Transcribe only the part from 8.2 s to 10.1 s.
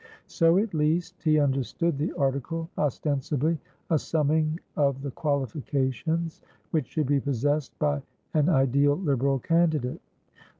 an ideal Liberal candidate.